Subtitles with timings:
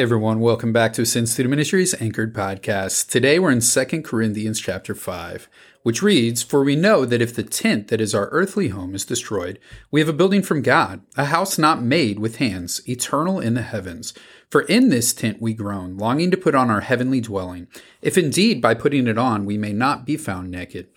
[0.00, 3.10] Everyone, welcome back to Ascend Student Ministries Anchored Podcast.
[3.10, 5.46] Today we're in 2 Corinthians chapter 5,
[5.82, 9.04] which reads, For we know that if the tent that is our earthly home is
[9.04, 9.58] destroyed,
[9.90, 13.60] we have a building from God, a house not made with hands, eternal in the
[13.60, 14.14] heavens.
[14.48, 17.68] For in this tent we groan, longing to put on our heavenly dwelling,
[18.00, 20.88] if indeed by putting it on we may not be found naked.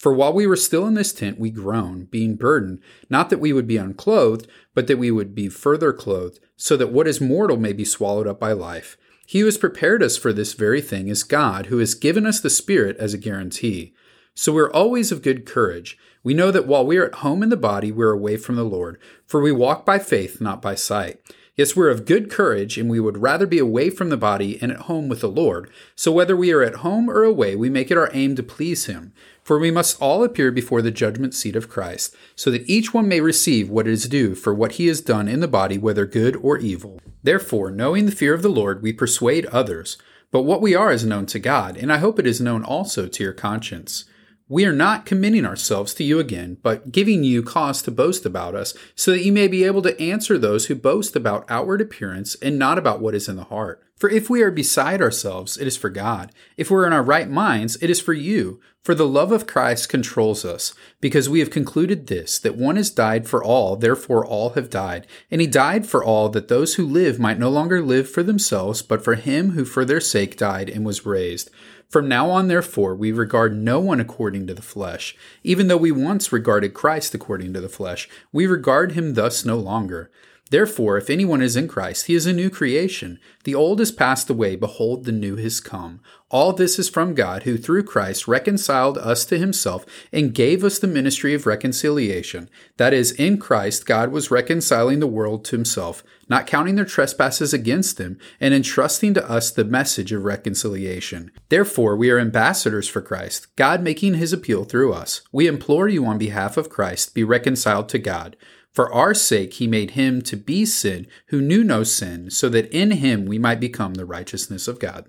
[0.00, 2.80] For while we were still in this tent, we groaned, being burdened,
[3.10, 6.90] not that we would be unclothed, but that we would be further clothed, so that
[6.90, 8.96] what is mortal may be swallowed up by life.
[9.26, 12.40] He who has prepared us for this very thing is God, who has given us
[12.40, 13.92] the Spirit as a guarantee.
[14.34, 15.98] So we're always of good courage.
[16.22, 18.64] We know that while we are at home in the body, we're away from the
[18.64, 21.20] Lord, for we walk by faith, not by sight.
[21.56, 24.72] Yes, we're of good courage, and we would rather be away from the body and
[24.72, 25.70] at home with the Lord.
[25.94, 28.86] So whether we are at home or away, we make it our aim to please
[28.86, 29.12] Him.
[29.50, 33.08] For we must all appear before the judgment seat of Christ, so that each one
[33.08, 36.36] may receive what is due for what he has done in the body, whether good
[36.36, 37.00] or evil.
[37.24, 39.96] Therefore, knowing the fear of the Lord, we persuade others.
[40.30, 43.08] But what we are is known to God, and I hope it is known also
[43.08, 44.04] to your conscience.
[44.50, 48.56] We are not committing ourselves to you again, but giving you cause to boast about
[48.56, 52.34] us, so that you may be able to answer those who boast about outward appearance
[52.42, 53.80] and not about what is in the heart.
[53.96, 56.32] For if we are beside ourselves, it is for God.
[56.56, 58.60] If we're in our right minds, it is for you.
[58.82, 62.90] For the love of Christ controls us, because we have concluded this, that one has
[62.90, 65.06] died for all, therefore all have died.
[65.30, 68.82] And he died for all, that those who live might no longer live for themselves,
[68.82, 71.50] but for him who for their sake died and was raised.
[71.90, 75.16] From now on, therefore, we regard no one according to the flesh.
[75.42, 79.56] Even though we once regarded Christ according to the flesh, we regard him thus no
[79.56, 80.08] longer.
[80.50, 83.20] Therefore, if anyone is in Christ, he is a new creation.
[83.44, 86.00] The old is passed away, behold, the new has come.
[86.28, 90.78] All this is from God, who through Christ reconciled us to himself and gave us
[90.78, 92.50] the ministry of reconciliation.
[92.76, 97.52] That is, in Christ, God was reconciling the world to himself, not counting their trespasses
[97.52, 101.30] against them, and entrusting to us the message of reconciliation.
[101.48, 105.22] Therefore, we are ambassadors for Christ, God making his appeal through us.
[105.32, 108.36] We implore you on behalf of Christ, be reconciled to God.
[108.72, 112.70] For our sake he made him to be sin who knew no sin, so that
[112.72, 115.06] in him we might become the righteousness of God.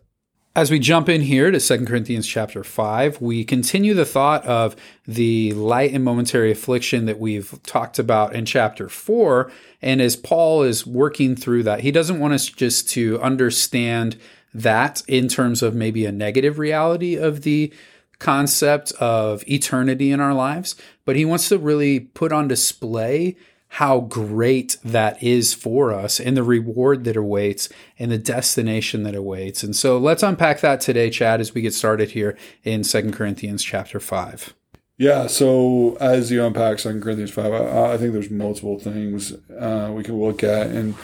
[0.53, 4.75] As we jump in here to 2 Corinthians chapter 5, we continue the thought of
[5.07, 9.49] the light and momentary affliction that we've talked about in chapter 4.
[9.81, 14.17] And as Paul is working through that, he doesn't want us just to understand
[14.53, 17.73] that in terms of maybe a negative reality of the
[18.19, 23.38] concept of eternity in our lives, but he wants to really put on display
[23.75, 29.15] how great that is for us and the reward that awaits and the destination that
[29.15, 29.63] awaits.
[29.63, 33.63] And so let's unpack that today, Chad, as we get started here in Second Corinthians
[33.63, 34.53] chapter 5.
[34.97, 39.89] Yeah, so as you unpack Second Corinthians 5, I, I, think there's multiple things uh,
[39.95, 40.95] we can look at and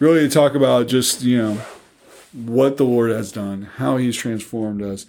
[0.00, 1.62] really talk about just, you know,
[2.32, 5.06] what the Lord has done, how he's transformed us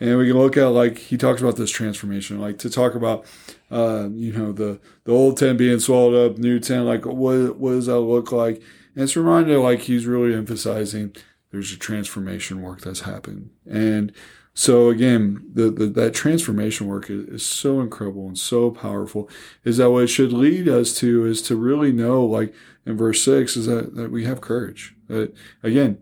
[0.00, 3.24] and we can look at like he talks about this transformation like to talk about
[3.70, 7.72] uh, you know the the old tent being swallowed up new tent like what what
[7.72, 8.62] does that look like?
[8.94, 11.14] And it's reminded like he's really emphasizing
[11.52, 13.50] there's a transformation work that's happened.
[13.70, 14.12] And
[14.54, 19.28] so again the, the that transformation work is, is so incredible and so powerful
[19.64, 22.54] is that what it should lead us to is to really know like
[22.86, 24.94] in verse 6 is that, that we have courage.
[25.08, 25.98] That again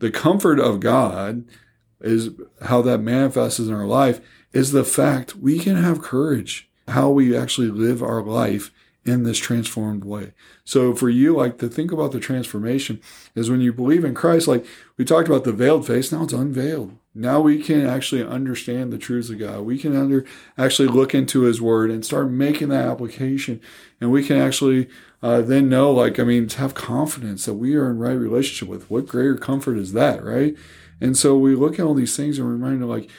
[0.00, 1.44] the comfort of god
[2.00, 2.30] is
[2.62, 4.20] how that manifests in our life
[4.52, 8.70] is the fact we can have courage how we actually live our life
[9.04, 10.32] in this transformed way.
[10.64, 13.00] So for you, like to think about the transformation
[13.34, 14.66] is when you believe in Christ, like
[14.96, 16.96] we talked about the veiled face, now it's unveiled.
[17.14, 19.62] Now we can actually understand the truths of God.
[19.62, 20.24] We can under
[20.56, 23.60] actually look into His Word and start making that application,
[24.00, 24.88] and we can actually
[25.22, 28.68] uh, then know, like I mean, to have confidence that we are in right relationship
[28.68, 28.88] with.
[28.90, 30.56] What greater comfort is that, right?
[31.00, 33.10] And so we look at all these things and we're reminded, like,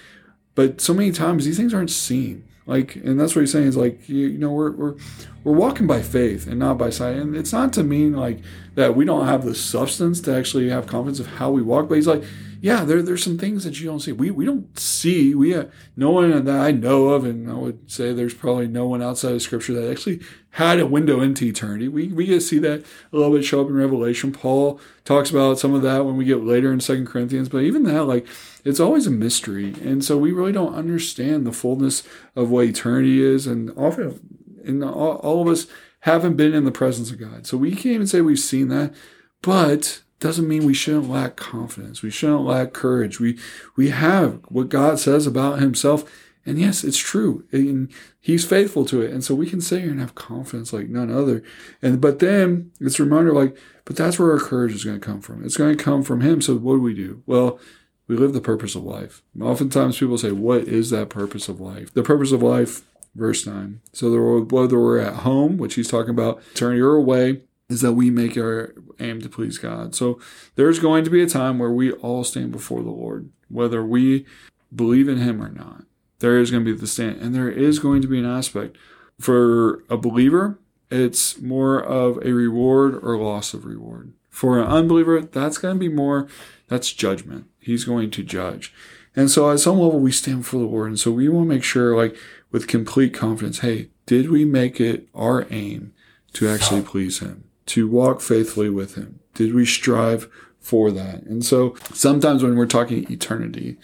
[0.55, 2.47] but so many times these things aren't seen.
[2.65, 4.95] Like, and that's what he's saying is like, you, you know, we're, we're,
[5.43, 7.15] we're walking by faith and not by sight.
[7.15, 8.39] And it's not to mean like
[8.75, 11.95] that we don't have the substance to actually have confidence of how we walk, but
[11.95, 12.23] he's like,
[12.61, 14.11] yeah, there, there's some things that you don't see.
[14.11, 17.90] We, we don't see, we, have no one that I know of, and I would
[17.91, 21.87] say there's probably no one outside of scripture that actually had a window into eternity.
[21.87, 24.31] We, we get to see that a little bit show up in Revelation.
[24.31, 27.81] Paul talks about some of that when we get later in Second Corinthians, but even
[27.84, 28.28] that, like,
[28.63, 29.73] it's always a mystery.
[29.84, 32.03] And so we really don't understand the fullness
[32.35, 33.47] of what eternity is.
[33.47, 34.19] And often,
[34.63, 35.66] and all, all of us
[36.01, 37.47] haven't been in the presence of God.
[37.47, 38.93] So we can't even say we've seen that,
[39.41, 42.03] but doesn't mean we shouldn't lack confidence.
[42.03, 43.19] We shouldn't lack courage.
[43.19, 43.39] We
[43.75, 46.09] we have what God says about himself
[46.45, 47.45] And yes, it's true.
[47.51, 49.11] And he's faithful to it.
[49.11, 51.43] And so we can sit here and have confidence like none other.
[51.81, 53.55] And but then it's a reminder like,
[53.85, 55.43] but that's where our courage is going to come from.
[55.43, 56.41] It's going to come from him.
[56.41, 57.23] So what do we do?
[57.25, 57.59] Well,
[58.07, 59.23] we live the purpose of life.
[59.39, 61.93] Oftentimes people say, What is that purpose of life?
[61.93, 62.81] The purpose of life,
[63.16, 63.81] verse 9.
[63.93, 68.09] So whether we're at home, which he's talking about, turn your away, is that we
[68.09, 69.96] make our aim to please God.
[69.96, 70.19] So
[70.55, 74.25] there's going to be a time where we all stand before the Lord, whether we
[74.73, 75.85] believe in him or not
[76.22, 77.19] there is going to be the stand.
[77.19, 78.78] And there is going to be an aspect
[79.19, 80.59] for a believer,
[80.90, 84.13] it's more of a reward or loss of reward.
[84.29, 86.28] For an unbeliever, that's going to be more,
[86.67, 87.46] that's judgment.
[87.59, 88.73] He's going to judge.
[89.16, 90.87] And so at some level, we stand for the Lord.
[90.87, 92.16] And so we want to make sure, like,
[92.51, 95.93] with complete confidence, hey, did we make it our aim
[96.33, 99.19] to actually please Him, to walk faithfully with Him?
[99.33, 101.23] Did we strive for that?
[101.23, 103.77] And so sometimes when we're talking eternity,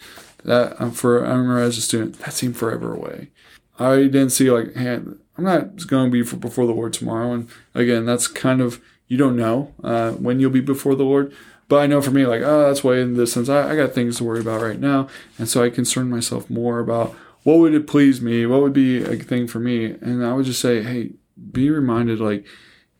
[0.44, 3.30] that um, for I remember as a student that seemed forever away.
[3.78, 7.32] I didn't see like, hey, I'm not going to be before the Lord tomorrow.
[7.32, 11.34] And again, that's kind of you don't know uh, when you'll be before the Lord.
[11.68, 13.92] But I know for me, like, oh, that's way in the sense I, I got
[13.92, 15.06] things to worry about right now,
[15.38, 17.14] and so I concern myself more about
[17.48, 20.44] what would it please me, what would be a thing for me, and I would
[20.44, 21.12] just say, hey,
[21.50, 22.46] be reminded, like,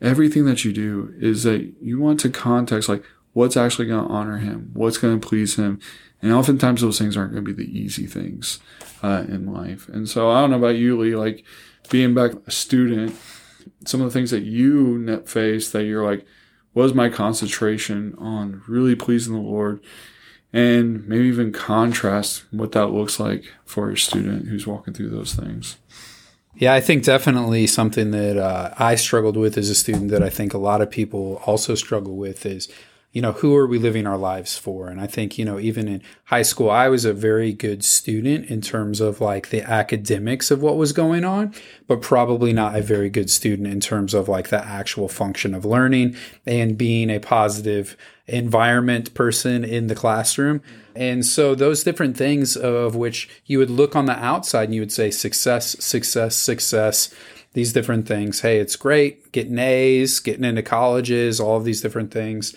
[0.01, 3.05] everything that you do is that you want to context, like,
[3.35, 5.79] what's actually going to honor Him, what's going to please Him,
[6.23, 8.59] and oftentimes those things aren't going to be the easy things
[9.03, 9.87] uh, in life.
[9.87, 11.45] And so I don't know about you, Lee, like
[11.91, 13.15] being back a student,
[13.85, 16.25] some of the things that you face that you're like,
[16.73, 19.81] was my concentration on really pleasing the Lord?
[20.53, 25.35] And maybe even contrast what that looks like for a student who's walking through those
[25.35, 25.77] things.
[26.55, 30.29] Yeah, I think definitely something that uh, I struggled with as a student that I
[30.29, 32.69] think a lot of people also struggle with is
[33.13, 34.89] you know, who are we living our lives for?
[34.89, 38.51] And I think, you know, even in high school, I was a very good student
[38.51, 41.55] in terms of like the academics of what was going on,
[41.87, 45.65] but probably not a very good student in terms of like the actual function of
[45.65, 47.97] learning and being a positive
[48.27, 50.61] environment person in the classroom.
[50.95, 54.83] And so those different things of which you would look on the outside and you
[54.83, 57.15] would say success, success, success
[57.55, 58.41] these different things.
[58.41, 62.55] Hey, it's great getting A's, getting into colleges, all of these different things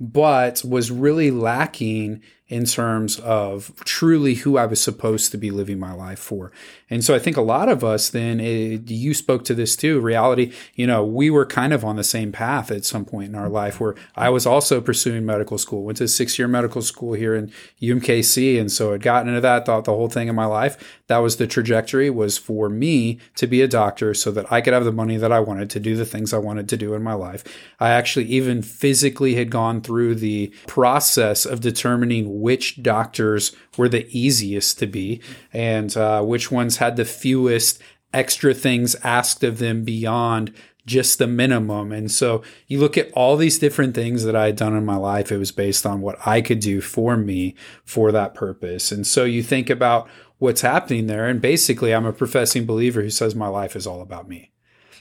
[0.00, 5.78] but was really lacking in terms of truly who I was supposed to be living
[5.78, 6.52] my life for.
[6.90, 9.98] And so I think a lot of us then, it, you spoke to this too,
[9.98, 13.34] reality, you know, we were kind of on the same path at some point in
[13.34, 17.14] our life where I was also pursuing medical school, went to six year medical school
[17.14, 17.50] here in
[17.80, 18.60] UMKC.
[18.60, 21.36] And so I'd gotten into that, thought the whole thing in my life, that was
[21.36, 24.92] the trajectory was for me to be a doctor so that I could have the
[24.92, 27.42] money that I wanted to do the things I wanted to do in my life.
[27.80, 34.06] I actually even physically had gone through the process of determining which doctors were the
[34.16, 35.20] easiest to be
[35.52, 37.80] and uh, which ones had the fewest
[38.12, 40.52] extra things asked of them beyond
[40.86, 41.92] just the minimum.
[41.92, 44.96] And so you look at all these different things that I had done in my
[44.96, 47.54] life, it was based on what I could do for me
[47.84, 48.92] for that purpose.
[48.92, 50.08] And so you think about
[50.38, 51.26] what's happening there.
[51.26, 54.52] And basically, I'm a professing believer who says my life is all about me.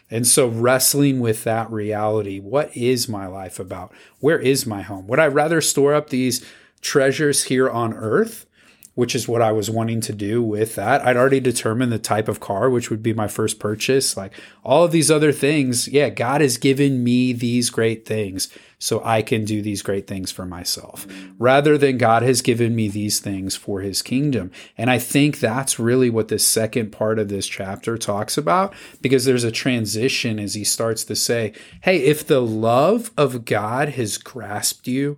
[0.09, 3.93] And so, wrestling with that reality what is my life about?
[4.19, 5.07] Where is my home?
[5.07, 6.45] Would I rather store up these
[6.83, 8.45] treasures here on earth,
[8.95, 11.03] which is what I was wanting to do with that.
[11.03, 14.15] I'd already determined the type of car, which would be my first purchase.
[14.15, 14.33] Like
[14.63, 15.87] all of these other things.
[15.87, 20.29] Yeah, God has given me these great things so I can do these great things
[20.29, 21.07] for myself
[21.39, 24.51] rather than God has given me these things for his kingdom.
[24.77, 29.25] And I think that's really what the second part of this chapter talks about because
[29.25, 34.17] there's a transition as he starts to say, Hey, if the love of God has
[34.17, 35.17] grasped you,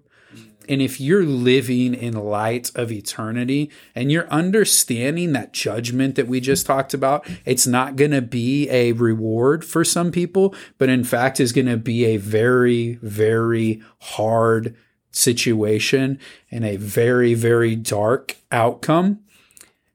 [0.67, 6.39] and if you're living in light of eternity and you're understanding that judgment that we
[6.39, 11.03] just talked about, it's not going to be a reward for some people, but in
[11.03, 14.75] fact is going to be a very, very hard
[15.12, 16.19] situation
[16.51, 19.19] and a very, very dark outcome.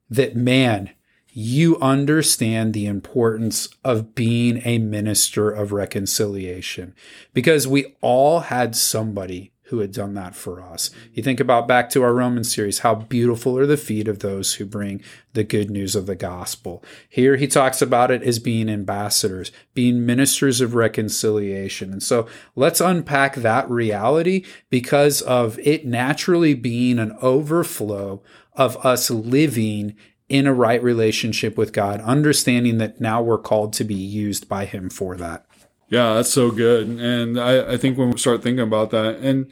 [0.08, 0.90] That man,
[1.32, 6.94] you understand the importance of being a minister of reconciliation
[7.32, 10.90] because we all had somebody who had done that for us.
[11.12, 14.54] You think about back to our Roman series, how beautiful are the feet of those
[14.54, 15.00] who bring
[15.32, 16.84] the good news of the gospel.
[17.08, 21.92] Here he talks about it as being ambassadors, being ministers of reconciliation.
[21.92, 28.22] And so let's unpack that reality because of it naturally being an overflow
[28.54, 29.94] of us living
[30.28, 34.64] in a right relationship with God, understanding that now we're called to be used by
[34.64, 35.46] him for that.
[35.90, 36.86] Yeah, that's so good.
[36.86, 39.50] And I, I think when we start thinking about that, and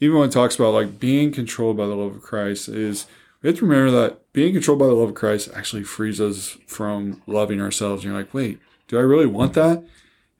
[0.00, 3.06] even when it talks about like being controlled by the love of Christ, is
[3.42, 6.56] we have to remember that being controlled by the love of Christ actually frees us
[6.66, 8.02] from loving ourselves.
[8.02, 9.84] And you're like, wait, do I really want that?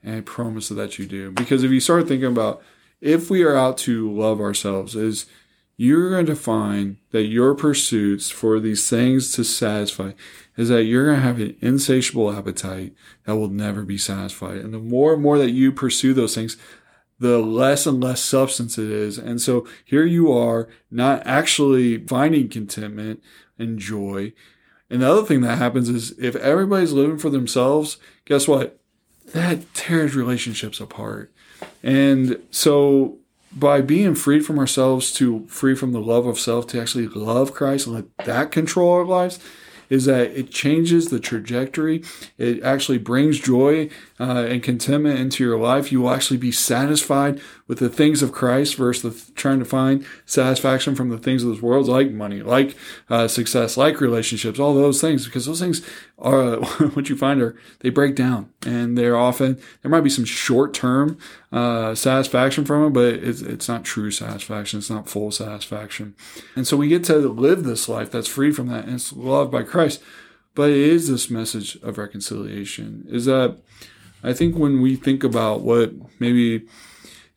[0.03, 1.31] And I promise that you do.
[1.31, 2.63] Because if you start thinking about
[3.03, 5.27] if we are out to love ourselves, is
[5.77, 10.13] you're going to find that your pursuits for these things to satisfy
[10.57, 14.59] is that you're going to have an insatiable appetite that will never be satisfied.
[14.59, 16.57] And the more and more that you pursue those things,
[17.19, 19.19] the less and less substance it is.
[19.19, 23.23] And so here you are not actually finding contentment
[23.59, 24.33] and joy.
[24.91, 28.79] And the other thing that happens is if everybody's living for themselves, guess what?
[29.33, 31.33] That tears relationships apart.
[31.83, 33.19] And so
[33.55, 37.55] by being freed from ourselves to free from the love of self to actually love
[37.55, 39.39] Christ and let that control our lives,
[39.91, 42.03] is that it changes the trajectory.
[42.39, 45.93] It actually brings joy uh, and contentment into your life.
[45.93, 50.05] You will actually be satisfied with the things of Christ versus the, trying to find
[50.27, 52.77] satisfaction from the things of this world, like money, like
[53.09, 55.87] uh, success, like relationships, all those things, because those things
[56.19, 56.57] are
[56.95, 60.73] what you find are they break down and they're often there might be some short
[60.73, 61.19] term
[61.55, 64.81] uh, satisfaction from it, but it's, it's not true satisfaction.
[64.81, 66.17] It's not full satisfaction.
[66.57, 69.53] And so we get to live this life that's free from that and it's loved
[69.53, 70.03] by Christ.
[70.57, 73.59] But it is this message of reconciliation is that
[74.25, 76.67] I think when we think about what maybe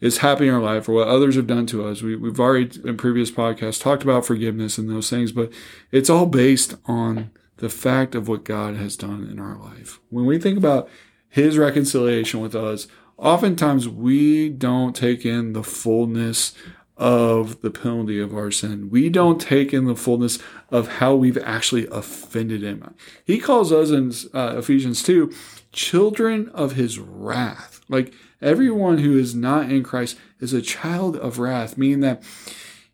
[0.02, 2.72] is happening in our life or what others have done to us, we, we've already
[2.84, 5.52] in previous podcasts talked about forgiveness and those things, but
[5.92, 10.00] it's all based on the fact of what God has done in our life.
[10.10, 10.90] When we think about
[11.30, 16.54] his reconciliation with us, oftentimes we don't take in the fullness
[16.98, 18.90] of the penalty of our sin.
[18.90, 20.40] We don't take in the fullness
[20.72, 22.96] of how we've actually offended him.
[23.24, 25.32] He calls us in uh, Ephesians 2
[25.72, 27.82] children of his wrath.
[27.88, 32.24] Like everyone who is not in Christ is a child of wrath, meaning that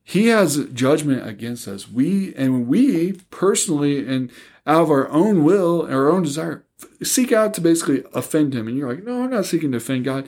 [0.03, 1.89] he has judgment against us.
[1.89, 4.31] We and we personally and
[4.67, 6.65] out of our own will, our own desire,
[7.01, 8.67] seek out to basically offend him.
[8.67, 10.27] And you're like, no, I'm not seeking to offend God.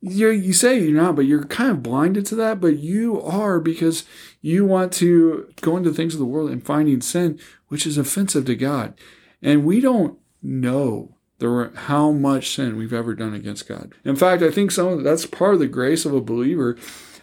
[0.00, 2.60] you you say you're not, but you're kind of blinded to that.
[2.60, 4.04] But you are because
[4.40, 8.44] you want to go into things of the world and finding sin, which is offensive
[8.46, 8.94] to God.
[9.42, 13.92] And we don't know the, how much sin we've ever done against God.
[14.04, 16.76] In fact, I think some of that's part of the grace of a believer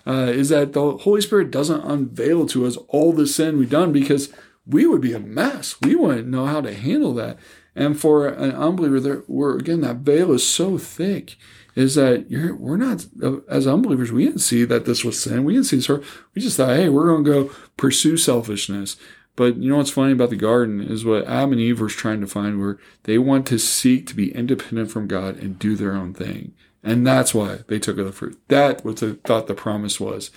[0.06, 3.92] uh, is that the Holy Spirit doesn't unveil to us all the sin we've done
[3.92, 4.34] because
[4.66, 5.76] we would be a mess.
[5.82, 7.38] We wouldn't know how to handle that.
[7.76, 11.38] And for an unbeliever, there, we're again that veil is so thick,
[11.76, 13.06] is that you're we're not
[13.50, 14.12] as unbelievers.
[14.12, 15.44] We didn't see that this was sin.
[15.46, 15.90] We didn't see this.
[15.90, 18.98] We just thought, hey, we're going to go pursue selfishness.
[19.38, 22.20] But you know what's funny about the garden is what Adam and Eve were trying
[22.20, 25.94] to find, where they want to seek to be independent from God and do their
[25.94, 26.54] own thing.
[26.84, 28.38] And that's why they took of the fruit.
[28.50, 30.32] That was the thought the promise was.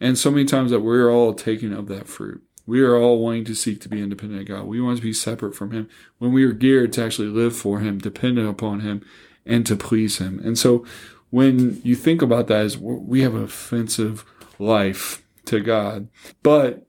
[0.00, 2.42] And so many times that we're all taking of that fruit.
[2.68, 4.66] We are all wanting to seek to be independent of God.
[4.66, 7.80] We want to be separate from Him when we are geared to actually live for
[7.80, 9.02] Him, dependent upon Him,
[9.46, 10.38] and to please Him.
[10.44, 10.84] And so
[11.30, 14.22] when you think about that, as we have an offensive
[14.58, 16.08] life to God,
[16.42, 16.86] but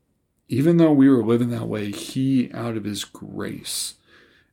[0.50, 3.93] even though we were living that way, He, out of His grace,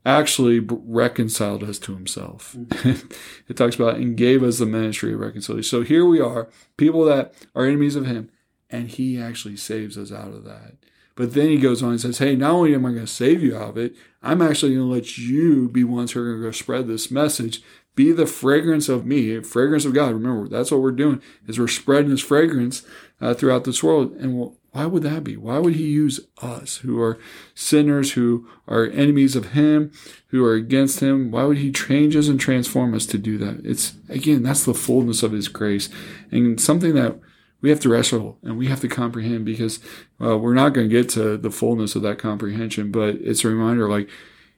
[0.04, 2.54] actually reconciled us to himself.
[2.56, 3.08] Mm-hmm.
[3.48, 5.68] it talks about and gave us the ministry of reconciliation.
[5.68, 8.30] So here we are, people that are enemies of him,
[8.70, 10.74] and he actually saves us out of that.
[11.16, 13.42] But then he goes on and says, Hey, not only am I going to save
[13.42, 16.42] you out of it, I'm actually going to let you be ones who are going
[16.42, 17.62] to go spread this message.
[17.94, 20.12] Be the fragrance of me, fragrance of God.
[20.12, 22.82] Remember, that's what we're doing is we're spreading this fragrance
[23.22, 24.12] uh, throughout this world.
[24.16, 25.38] And we'll, why would that be?
[25.38, 27.18] Why would he use us who are
[27.54, 29.90] sinners, who are enemies of him,
[30.26, 31.30] who are against him?
[31.30, 33.64] Why would he change us and transform us to do that?
[33.64, 35.88] It's, again, that's the fullness of his grace
[36.30, 37.18] and something that
[37.66, 39.80] we have to wrestle and we have to comprehend because
[40.24, 43.48] uh, we're not going to get to the fullness of that comprehension, but it's a
[43.48, 44.08] reminder like,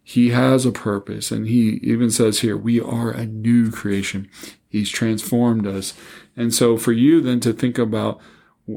[0.03, 1.31] he has a purpose.
[1.31, 4.29] And he even says here, we are a new creation.
[4.69, 5.95] He's transformed us.
[6.37, 8.21] And so for you then to think about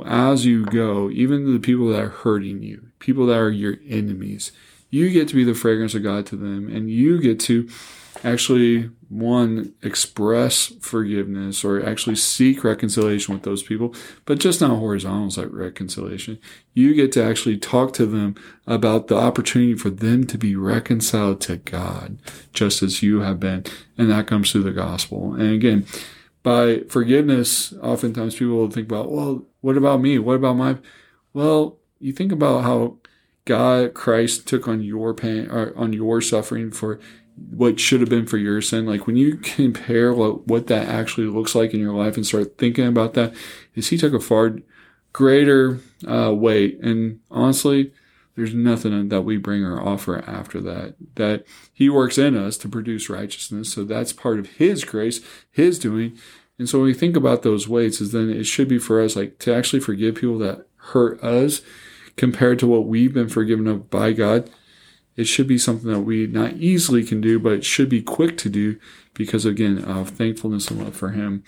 [0.06, 4.54] as you go, even the people that are hurting you, people that are your enemies,
[4.92, 7.68] you get to be the fragrance of God to them, and you get to
[8.24, 13.96] actually one express forgiveness or actually seek reconciliation with those people,
[14.26, 16.38] but just not horizontal like reconciliation.
[16.74, 18.36] You get to actually talk to them
[18.68, 22.20] about the opportunity for them to be reconciled to God,
[22.54, 23.66] just as you have been,
[23.98, 25.34] and that comes through the gospel.
[25.34, 25.86] And again,
[26.44, 30.20] by forgiveness, oftentimes people will think about, well, what about me?
[30.20, 30.78] What about my?
[31.34, 32.98] Well, you think about how
[33.46, 37.00] God, Christ took on your pain or on your suffering for
[37.50, 38.86] what should have been for your sin.
[38.86, 42.58] Like when you compare what, what that actually looks like in your life and start
[42.58, 43.34] thinking about that,
[43.76, 44.58] is he took a far
[45.14, 46.80] greater uh, weight.
[46.82, 47.92] And honestly,
[48.36, 50.96] there's nothing that we bring or offer after that.
[51.16, 53.74] That He works in us to produce righteousness.
[53.74, 56.18] So that's part of His grace, His doing.
[56.58, 59.16] And so when we think about those weights, is then it should be for us
[59.16, 61.62] like to actually forgive people that hurt us
[62.18, 64.50] compared to what we've been forgiven of by God.
[65.16, 68.38] It should be something that we not easily can do, but it should be quick
[68.40, 68.80] to do
[69.14, 71.44] because again of thankfulness and love for Him.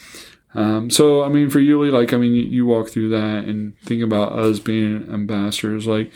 [0.53, 3.77] Um, so I mean, for you, like I mean, you, you walk through that and
[3.79, 5.87] think about us being ambassadors.
[5.87, 6.11] Like,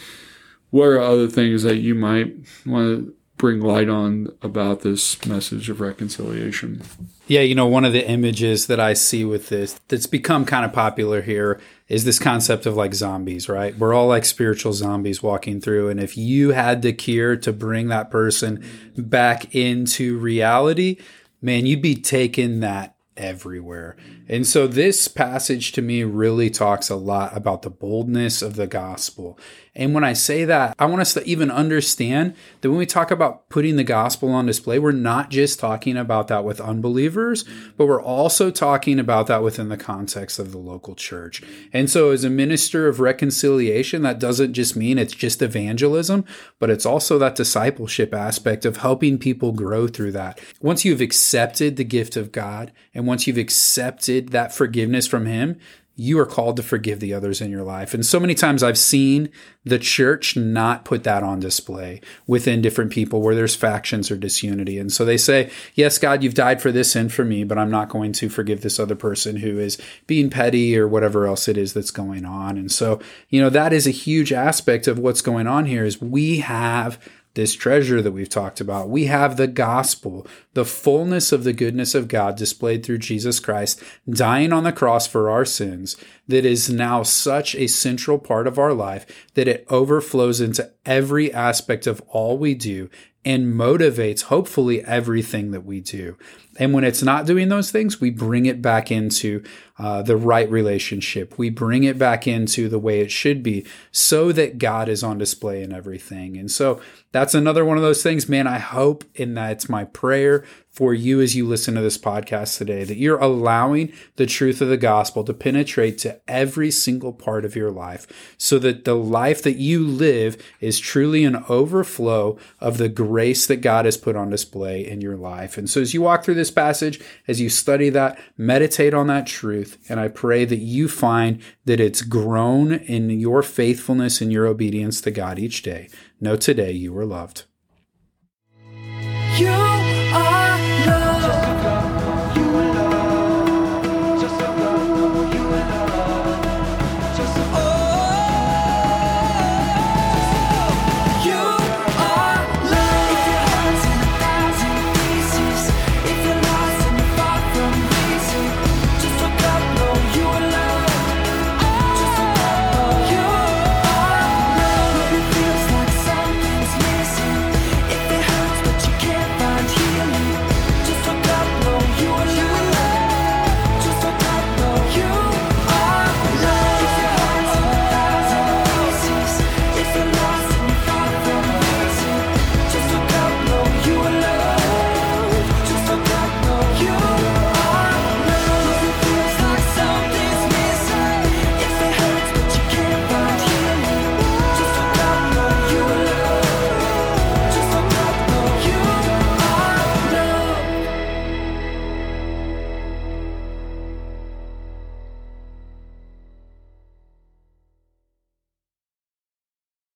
[0.70, 2.36] what are other things that you might
[2.66, 6.82] want to bring light on about this message of reconciliation?
[7.28, 10.66] Yeah, you know, one of the images that I see with this that's become kind
[10.66, 13.78] of popular here is this concept of like zombies, right?
[13.78, 15.90] We're all like spiritual zombies walking through.
[15.90, 18.64] And if you had the cure to bring that person
[18.98, 20.98] back into reality,
[21.42, 23.98] man, you'd be taking that everywhere.
[24.30, 28.68] And so this passage to me really talks a lot about the boldness of the
[28.68, 29.40] gospel.
[29.78, 33.12] And when I say that, I want us to even understand that when we talk
[33.12, 37.46] about putting the gospel on display, we're not just talking about that with unbelievers,
[37.78, 41.44] but we're also talking about that within the context of the local church.
[41.72, 46.26] And so as a minister of reconciliation, that doesn't just mean it's just evangelism,
[46.58, 50.40] but it's also that discipleship aspect of helping people grow through that.
[50.60, 55.60] Once you've accepted the gift of God and once you've accepted that forgiveness from Him,
[56.00, 57.96] you are called to forgive the others in your life.
[57.96, 59.30] And so many times I've seen
[59.66, 64.78] the church not put that on display within different people where there's factions or disunity.
[64.78, 67.72] And so they say, Yes, God, you've died for this sin for me, but I'm
[67.72, 71.58] not going to forgive this other person who is being petty or whatever else it
[71.58, 72.58] is that's going on.
[72.58, 76.00] And so, you know, that is a huge aspect of what's going on here is
[76.00, 77.00] we have
[77.38, 78.90] this treasure that we've talked about.
[78.90, 80.26] We have the gospel,
[80.56, 85.06] the fullness of the goodness of God displayed through Jesus Christ, dying on the cross
[85.06, 85.96] for our sins,
[86.28, 91.32] that is now such a central part of our life that it overflows into every
[91.32, 92.90] aspect of all we do
[93.26, 96.18] and motivates, hopefully, everything that we do.
[96.60, 99.44] And when it's not doing those things, we bring it back into
[99.78, 101.38] uh, the right relationship.
[101.38, 105.18] We bring it back into the way it should be so that God is on
[105.18, 106.38] display in everything.
[106.38, 108.48] And so that's another one of those things, man.
[108.48, 110.46] I hope, and that's my prayer
[110.78, 114.68] for you as you listen to this podcast today, that you're allowing the truth of
[114.68, 119.42] the gospel to penetrate to every single part of your life so that the life
[119.42, 124.30] that you live is truly an overflow of the grace that God has put on
[124.30, 125.58] display in your life.
[125.58, 129.26] And so as you walk through this passage, as you study that, meditate on that
[129.26, 129.84] truth.
[129.90, 135.02] And I pray that you find that it's grown in your faithfulness and your obedience
[135.02, 135.90] to God each day.
[136.22, 137.46] Know today you are loved.